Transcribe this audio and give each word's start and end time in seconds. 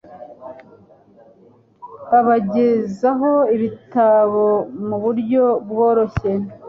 babagezaho 2.09 3.31
ibitabo 3.55 4.45
mu 4.87 4.97
buryo 5.03 5.43
bworoshye 5.67 6.31